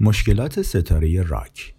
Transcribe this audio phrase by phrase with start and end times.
[0.00, 1.75] مشکلات ستاره راک.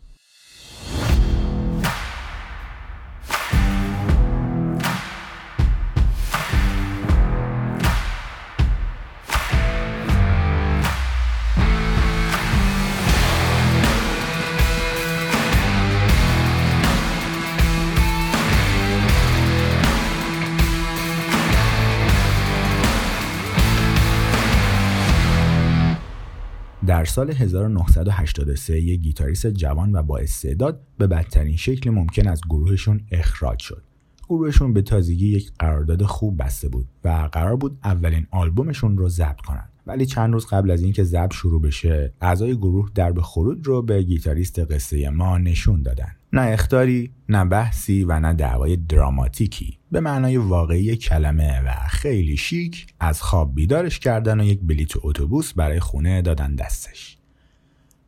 [26.98, 33.02] در سال 1983 یک گیتاریست جوان و با استعداد به بدترین شکل ممکن از گروهشون
[33.12, 33.84] اخراج شد.
[34.30, 39.42] گروهشون به تازگی یک قرارداد خوب بسته بود و قرار بود اولین آلبومشون رو ضبط
[39.42, 39.70] کنند.
[39.88, 44.04] ولی چند روز قبل از اینکه ضبط شروع بشه اعضای گروه درب خروج رو به
[44.04, 50.38] گیتاریست قصه ما نشون دادن نه اختاری نه بحثی و نه دعوای دراماتیکی به معنای
[50.38, 56.22] واقعی کلمه و خیلی شیک از خواب بیدارش کردن و یک بلیت اتوبوس برای خونه
[56.22, 57.18] دادن دستش.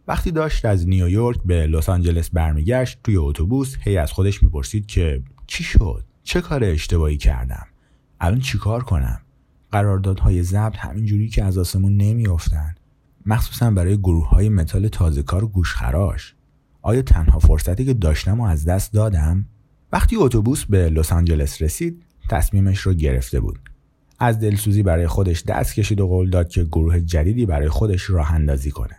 [0.07, 5.23] وقتی داشت از نیویورک به لس آنجلس برمیگشت توی اتوبوس هی از خودش می‌پرسید که
[5.47, 7.66] چی شد؟ چه کار اشتباهی کردم؟
[8.19, 9.21] الان چیکار کنم؟
[9.71, 12.75] قراردادهای ضبط همینجوری که از آسمون نمیافتن.
[13.25, 16.36] مخصوصا برای گروه های متال تازه کار گوشخراش.
[16.81, 19.45] آیا تنها فرصتی که داشتم و از دست دادم؟
[19.92, 23.59] وقتی اتوبوس به لس آنجلس رسید تصمیمش رو گرفته بود.
[24.20, 28.34] از دلسوزی برای خودش دست کشید و قول داد که گروه جدیدی برای خودش راه
[28.34, 28.95] اندازی کنه.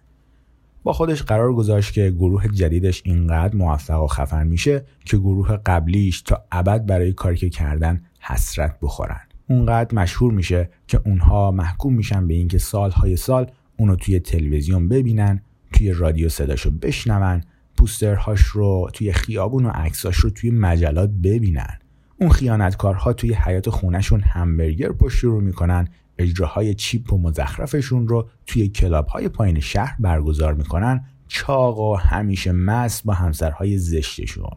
[0.83, 6.23] با خودش قرار گذاشت که گروه جدیدش اینقدر موفق و خفن میشه که گروه قبلیش
[6.23, 9.21] تا ابد برای کاری که کردن حسرت بخورن.
[9.49, 15.43] اونقدر مشهور میشه که اونها محکوم میشن به اینکه سالهای سال اونو توی تلویزیون ببینن
[15.73, 17.41] توی رادیو صداشو بشنون
[17.81, 21.79] پوسترهاش رو توی خیابون و عکساش رو توی مجلات ببینن.
[22.19, 28.69] اون خیانتکارها توی حیات خونشون همبرگر پشت رو می‌کنن اجراهای چیپ و مزخرفشون رو توی
[28.69, 34.57] کلاب های پایین شهر برگزار می‌کنن چاق و همیشه مست با همسرهای زشتشون.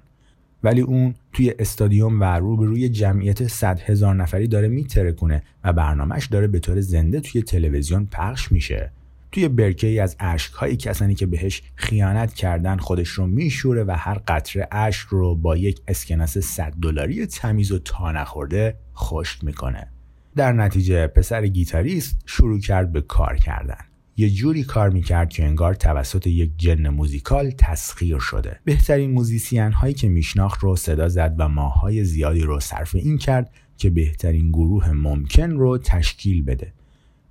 [0.63, 6.47] ولی اون توی استادیوم و روبروی جمعیت 100 هزار نفری داره میترکونه و برنامهش داره
[6.47, 8.91] به طور زنده توی تلویزیون پخش میشه.
[9.33, 10.15] توی برکه ای از
[10.55, 15.57] های کسانی که بهش خیانت کردن خودش رو میشوره و هر قطره اشک رو با
[15.57, 19.87] یک اسکناس 100 دلاری تمیز و تا نخورده خشک می‌کنه.
[20.35, 23.85] در نتیجه پسر گیتاریست شروع کرد به کار کردن.
[24.17, 28.59] یه جوری کار می‌کرد که انگار توسط یک جن موزیکال تسخیر شده.
[28.63, 33.51] بهترین musician هایی که میشناخت رو صدا زد و ماه‌های زیادی رو صرف این کرد
[33.77, 36.73] که بهترین گروه ممکن رو تشکیل بده.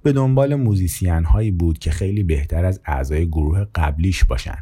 [0.03, 4.59] به دنبال musician هایی بود که خیلی بهتر از اعضای گروه قبلیش باشن.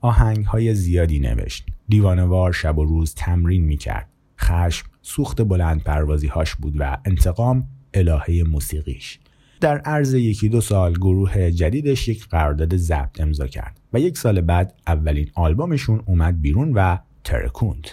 [0.00, 1.66] آهنگ های زیادی نوشت.
[1.88, 4.08] دیوانه‌وار شب و روز تمرین می‌کرد.
[4.40, 9.18] خشم سوخت بلند پروازی هاش بود و انتقام الهه موسیقیش.
[9.60, 14.40] در عرض یکی دو سال گروه جدیدش یک قرارداد ضبط امضا کرد و یک سال
[14.40, 17.88] بعد اولین آلبومشون اومد بیرون و ترکوند.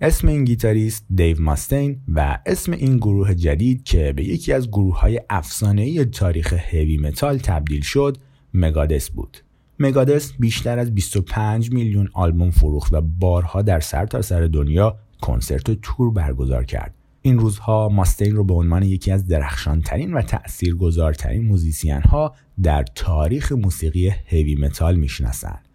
[0.00, 5.00] اسم این گیتاریست دیو ماستین و اسم این گروه جدید که به یکی از گروه
[5.00, 8.18] های افسانه‌ای تاریخ heavy metal تبدیل شد
[8.54, 9.36] Megadeth بود
[9.78, 15.74] Megadeth بیشتر از 25 میلیون آلبوم فروخت و بارها در سرتاسر سر دنیا کنسرت و
[15.82, 22.02] تور برگزار کرد این روزها ماستین رو به عنوان یکی از درخشانترین و تأثیرگذارترین musician
[22.02, 25.65] ها در تاریخ موسیقی heavy metal می‌شناسند.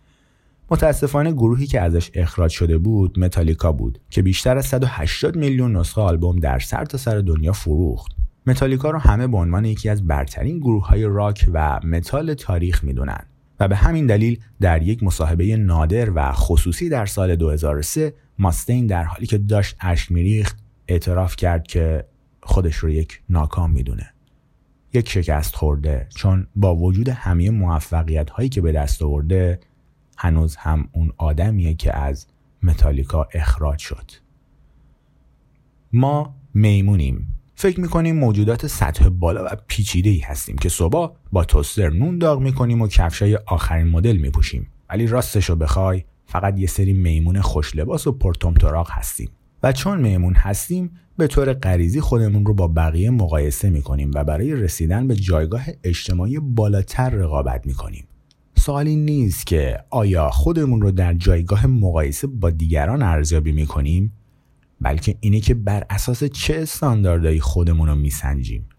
[0.71, 6.01] متاسفانه گروهی که ازش اخراج شده بود متالیکا بود که بیشتر از 180 میلیون نسخه
[6.01, 8.11] آلبوم در سر تا سر دنیا فروخت.
[8.47, 13.25] متالیکا رو همه به عنوان یکی از برترین گروه های راک و متال تاریخ می‌دونن
[13.59, 19.03] و به همین دلیل در یک مصاحبه نادر و خصوصی در سال 2003 ماستین در
[19.03, 20.57] حالی که داشت اشک میریخت
[20.87, 22.05] اعتراف کرد که
[22.43, 24.13] خودش رو یک ناکام می‌دونه
[24.93, 29.59] یک شکست خورده چون با وجود همه موفقیت هایی که به دست آورده
[30.17, 32.27] هنوز هم اون آدمیه که از
[32.63, 34.11] متالیکا اخراج شد.
[35.93, 37.35] ما میمونیم.
[37.55, 42.39] فکر می‌کنیم موجودات سطح بالا و پیچیده ای هستیم که صبح با توستر نون داغ
[42.41, 44.67] می‌کنیم و کفشای آخرین مدل میپوشیم.
[44.89, 49.29] ولی راستش رو بخوای فقط یه سری میمون خوش لباس و پرتومتراغ هستیم.
[49.63, 54.55] و چون میمون هستیم به طور غریزی خودمون رو با بقیه مقایسه می‌کنیم و برای
[54.55, 58.07] رسیدن به جایگاه اجتماعی بالاتر رقابت می‌کنیم.
[58.61, 64.11] سوالی نیست که آیا خودمون رو در جایگاه مقایسه با دیگران ارزیابی می‌کنیم؟
[64.81, 68.69] بلکه اینه که بر اساس چه استانداردهایی خودمون رو میسنجیم؟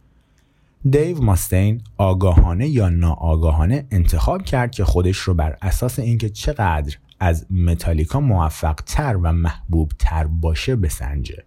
[0.91, 7.53] دیو ماستین آگاهانه یا ناآگاهانه انتخاب کرد که خودش رو بر اساس اینکه چقدر از
[7.53, 11.45] متالیکا موفق تر و محبوب تر باشه بسنجه.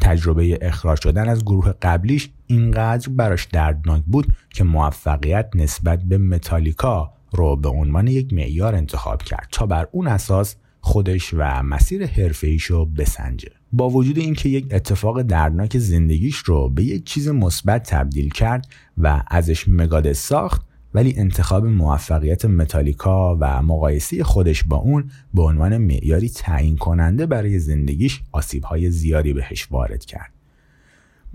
[0.00, 7.14] تجربه اخراج شدن از گروه قبلیش اینقدر براش دردناک بود که موفقیت نسبت به متالیکا
[7.34, 12.58] رو به عنوان یک معیار انتخاب کرد تا بر اون اساس خودش و مسیر حرفه
[12.68, 18.30] رو بسنجه با وجود اینکه یک اتفاق دردناک زندگیش رو به یک چیز مثبت تبدیل
[18.30, 18.66] کرد
[18.98, 20.62] و ازش مگاده ساخت
[20.94, 27.58] ولی انتخاب موفقیت متالیکا و مقایسه خودش با اون به عنوان معیاری تعیین کننده برای
[27.58, 30.32] زندگیش آسیبهای زیادی بهش وارد کرد.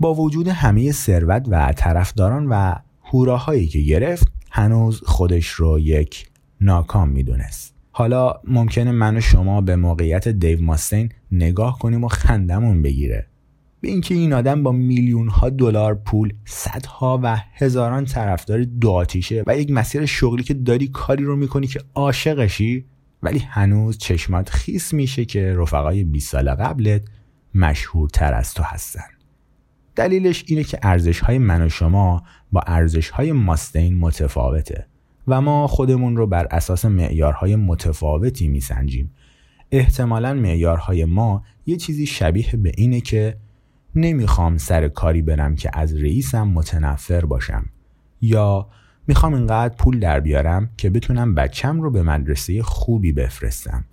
[0.00, 6.26] با وجود همه ثروت و طرفداران و هوراهایی که گرفت هنوز خودش رو یک
[6.60, 7.74] ناکام می‌دونست.
[7.90, 13.26] حالا ممکنه من و شما به موقعیت دیو ماستین نگاه کنیم و خندمون بگیره
[13.80, 19.44] به اینکه این آدم با میلیون ها دلار پول صدها و هزاران طرفدار دو آتیشه
[19.46, 22.84] و یک مسیر شغلی که داری کاری رو می‌کنی که عاشقشی
[23.22, 27.02] ولی هنوز چشمات خیس میشه که رفقای 20 سال قبلت
[27.54, 29.04] مشهورتر از تو هستن
[29.96, 34.86] دلیلش اینه که ارزش های من و شما با ارزش های ماستین متفاوته
[35.28, 39.10] و ما خودمون رو بر اساس معیارهای متفاوتی میسنجیم.
[39.70, 43.36] احتمالا معیارهای ما یه چیزی شبیه به اینه که
[43.94, 47.64] نمی‌خوام سر کاری برم که از رئیسم متنفر باشم
[48.20, 48.68] یا
[49.06, 53.84] می‌خوام اینقدر پول در بیارم که بتونم بچم رو به مدرسه خوبی بفرستم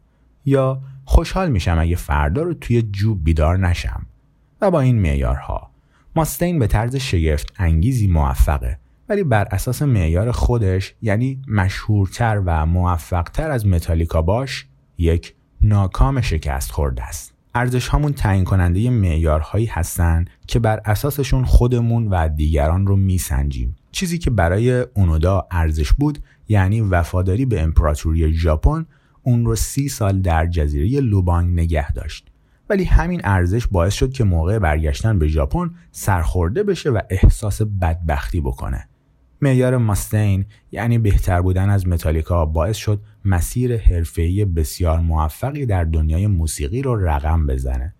[0.45, 4.05] یا خوشحال میشم اگه فردا رو توی جوب بیدار نشم
[4.61, 5.71] و با این معیارها.
[6.17, 8.79] ماستین به طرز شگفت انگیزی موفقه
[9.09, 14.65] ولی بر اساس معیار خودش یعنی مشهورتر و موفقتر از متالیکا باش
[14.97, 17.33] یک ناکام شکست خورده است.
[17.55, 23.75] ارزش هامون تعیین کننده معیارهایی هستند که بر اساسشون خودمون و دیگران رو میسنجیم.
[23.91, 28.85] چیزی که برای اونودا ارزش بود یعنی وفاداری به امپراتوری ژاپن
[29.23, 32.27] اون رو سی سال در جزیره لوبانگ نگه داشت.
[32.69, 38.41] ولی همین ارزش باعث شد که موقع برگشتن به ژاپن سرخورده بشه و احساس بدبختی
[38.41, 38.87] بکنه.
[39.41, 46.27] معیار ماستین یعنی بهتر بودن از متالیکا باعث شد مسیر حرفه‌ای بسیار موفقی در دنیای
[46.27, 47.93] موسیقی رو رقم بزنه.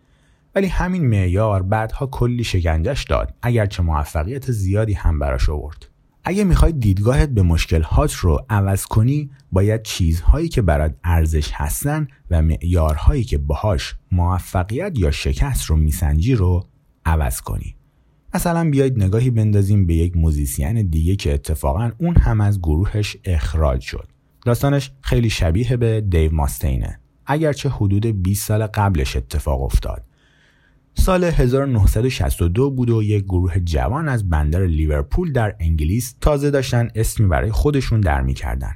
[0.55, 5.89] ولی همین معیار بعدها کلی شکنجش داد اگرچه موفقیت زیادی هم براش آورد.
[6.29, 12.41] اگه می‌خوای دیدگاهت به مشکلات رو عوض کنی باید چیزهایی که برات ارزش هستن و
[12.41, 16.65] معیارهایی که باهاش موفقیت یا شکست رو میسنجی رو
[17.05, 17.75] عوض کنی.
[18.33, 23.81] مثلا بیاید نگاهی بندازیم به یک موزیسین دیگه که اتفاقا اون هم از گروهش اخراج
[23.81, 24.07] شد.
[24.45, 26.99] داستانش خیلی شبیه به دیو ماستینه.
[27.25, 30.03] اگرچه حدود 20 سال قبلش اتفاق افتاد.
[31.07, 37.27] سال 1962 بود و یک گروه جوان از بندر لیورپول در انگلیس تازه داشتن اسمی
[37.27, 38.71] برای خودشون در می‌کردن.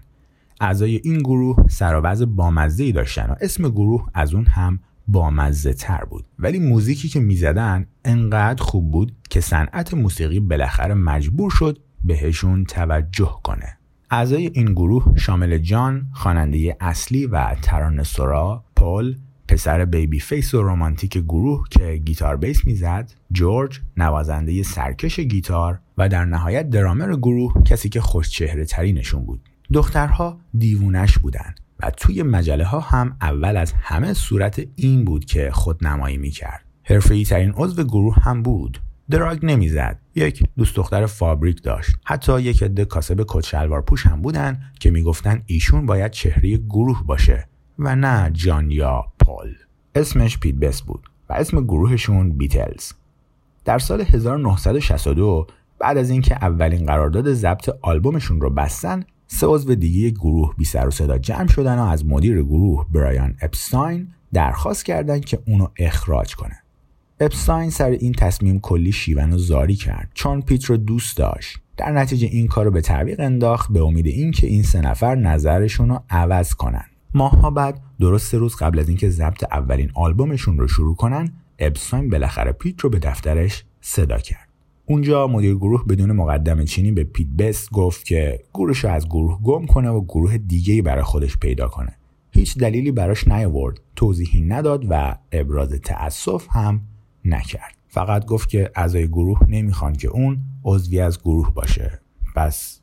[0.62, 6.26] اعضای این گروه سر بامزه داشتن و اسم گروه از اون هم بامزه تر بود.
[6.40, 13.40] ولی موزیکی که می‌زدن انقدر خوب بود که صنعت موسیقی بالاخره مجبور شد بهشون توجه
[13.44, 13.78] کنه.
[14.12, 19.14] اعضای این گروه شامل جان خواننده اصلی و ترانه سرا پل
[19.52, 26.10] پسر baby face و رومانتیک گروه که گیتار بیس می‌زد جورج نوازنده سرکش گیتار و
[26.10, 32.24] در نهایت درامر گروه کسی که خوش چهره ترینشون بود دخترها دیوونه‌ش بودند و توی
[32.24, 36.66] مجله ها هم اول از همه صورت این بود که خود نمایی می کرد.
[36.84, 38.82] حرفه‌ای ترین عضو گروه هم بود.
[39.10, 40.00] دراگ نمی‌زد.
[40.16, 41.92] یک دوست دختر فابریک داشت.
[42.06, 43.56] حتی یک عده کاسب کت
[43.88, 47.48] پوش هم بودن که می‌گفتن ایشون باید چهره گروه باشه
[47.80, 49.56] و نه جان یا پال.
[49.96, 52.92] اسمش پیت بس بود و اسم گروهشون بیتلز.
[53.66, 55.48] در سال 1962
[55.80, 60.88] بعد از اینکه اولین قرارداد ضبط آلبومشون رو بستن سه عضو دیگه گروه بی سر
[60.88, 66.36] و صدا جمع شدن و از مدیر گروه برایان اپستاین درخواست کردند که اونو اخراج
[66.36, 66.58] کنه.
[67.20, 71.58] اپستاین سر این تصمیم کلی شیون و زاری کرد چون پیت رو دوست داشت.
[71.78, 75.90] در نتیجه این کار رو به تعویق انداخت به امید اینکه این سه نفر نظرشون
[75.90, 76.91] رو عوض کنن.
[77.14, 82.52] ماهها بعد درست روز قبل از اینکه ضبط اولین آلبومشون رو شروع کنن، اپستاین بالاخره
[82.52, 84.48] پیت رو به دفترش صدا کرد.
[84.86, 89.66] اونجا مدیر گروه بدون مقدم چینی به پیت بست گفت که گروهش از گروه گم
[89.66, 91.98] کنه و گروه دیگه برای خودش پیدا کنه.
[92.32, 96.82] هیچ دلیلی براش نیاورد توضیحی نداد و ابراز تأسف هم
[97.26, 97.76] نکرد.
[97.88, 102.00] فقط گفت که اعضای گروه نمی‌خوان که اون عضوی از گروه باشه.
[102.36, 102.82] پس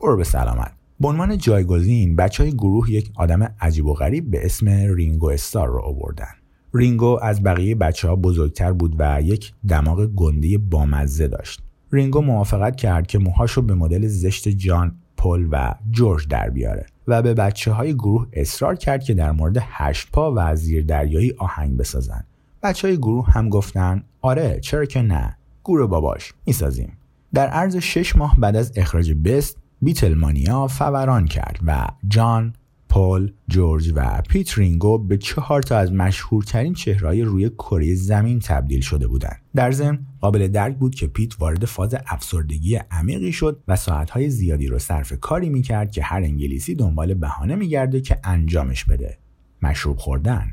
[0.00, 0.72] برو به سلامت.
[1.00, 5.68] به عنوان جایگزین بچه های گروه یک آدم عجیب و غریب به اسم رینگو استار
[5.68, 6.34] رو آوردن
[6.74, 11.62] رینگو از بقیه بچه ها بزرگتر بود و یک دماغ گنده بامزه داشت.
[11.92, 17.22] رینگو موافقت کرد که موهاشو به مدل زشت جان، پل و جورج در بیاره و
[17.22, 21.76] به بچه های گروه اصرار کرد که در مورد هشت پا و زیر دریایی آهنگ
[21.76, 22.24] بسازن.
[22.62, 26.92] بچه های گروه هم گفتن آره چرا که نه گروه باباش می‌سازیم.
[27.34, 32.54] در عرض شش ماه بعد از اخراج بست بیتلمانیا فوران کرد و جان
[32.88, 38.80] پل، جورج و پیت رینگو به چهار تا از مشهورترین چهرهای روی کره زمین تبدیل
[38.80, 39.40] شده بودند.
[39.54, 44.66] در ضمن قابل درک بود که پیت وارد فاز افسردگی عمیقی شد و ساعتهای زیادی
[44.66, 49.18] رو صرف کاری می‌کرد که هر انگلیسی دنبال بهانه میگرده که انجامش بده.
[49.62, 50.50] مشروب خوردن.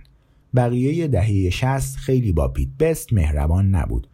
[0.55, 4.08] بقیه دهه 60 خیلی با پیت بست مهربان نبود.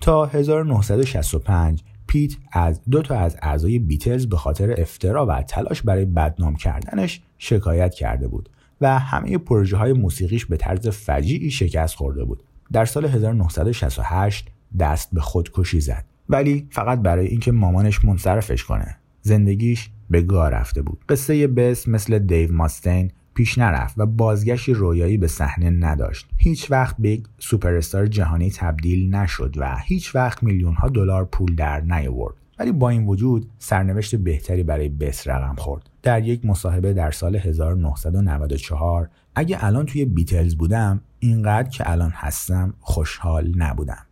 [0.00, 1.82] تا 1965
[2.14, 7.22] پیت از دو تا از اعضای بیتلز به خاطر افترا و تلاش برای بدنام کردنش
[7.38, 8.48] شکایت کرده بود
[8.80, 12.42] و همه پروژه های موسیقیش به طرز فجیعی شکست خورده بود.
[12.72, 18.96] در سال 1968 دست به خودکشی زد ولی فقط برای اینکه مامانش منصرفش کنه.
[19.22, 21.04] زندگیش به گاه رفته بود.
[21.08, 26.28] قصه بس مثل دیو ماستین پیش نرفت و بازگشتی رویایی به صحنه نداشت.
[26.36, 31.54] هیچ وقت به یک سوپر جهانی تبدیل نشد و هیچ وقت میلیون ها دلار پول
[31.54, 32.34] در نیاورد.
[32.58, 35.90] ولی با این وجود سرنوشت بهتری برای بس رقم خورد.
[36.02, 42.74] در یک مصاحبه در سال 1994 اگه الان توی بیتلز بودم اینقدر که الان هستم
[42.80, 44.06] خوشحال نبودم.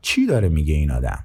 [0.00, 1.24] چی داره میگه این آدم؟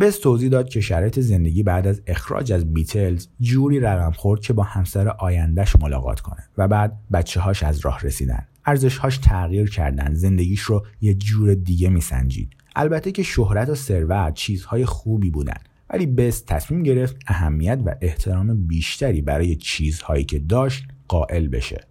[0.00, 4.52] بس توضیح داد که شرایط زندگی بعد از اخراج از بیتلز جوری رقم خورد که
[4.52, 8.46] با همسر آیندهش ملاقات کنه و بعد بچه هاش از راه رسیدن.
[8.64, 10.14] ارزشهاش تغییر کردن.
[10.14, 12.50] زندگیش رو یه جور دیگه میسنجید.
[12.76, 15.58] البته که شهرت و ثروت چیزهای خوبی بودن.
[15.90, 21.86] ولی بس تصمیم گرفت اهمیت و احترام بیشتری برای چیزهایی که داشت قائل بشه.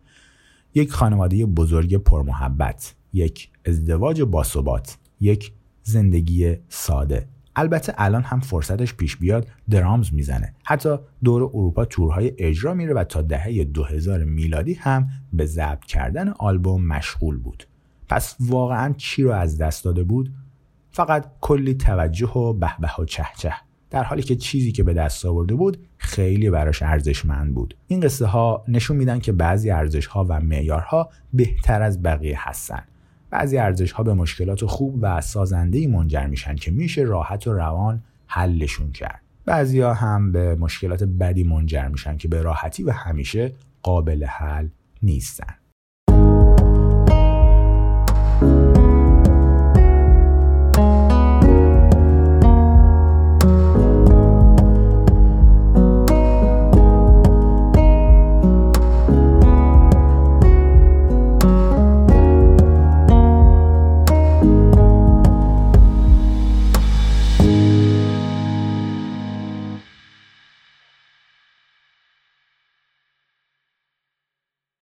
[0.75, 5.51] یک خانواده بزرگ پرمحبت یک ازدواج باثبات یک
[5.83, 7.27] زندگی ساده.
[7.55, 10.53] البته الان هم فرصتش پیش بیاد درامز می‌زنه.
[10.63, 16.29] حتی دور اروپا تورهای اجرا میره و تا دهه 2000 میلادی هم به ضبط کردن
[16.29, 17.67] آلبوم مشغول بود.
[18.09, 20.33] پس واقعا چی رو از دست داده بود؟
[20.91, 23.53] فقط کلی توجه و بهبه و چهچه
[23.89, 27.77] در حالی که چیزی که به دست آورده بود خیلی براش ارزشمند بود.
[27.87, 32.83] این قصه ها نشون میدن که بعضی ارزش ها و معیارها بهتر از بقیه هستن.
[33.31, 38.03] بعضی ارزش ها به مشکلات خوب و سازنده منجر میشن که میشه راحت و روان
[38.27, 39.21] حلشون کرد.
[39.45, 43.51] بعضی ها هم به مشکلات بدی منجر میشن که به راحتی و همیشه
[43.83, 44.67] قابل حل
[45.03, 45.53] نیستن.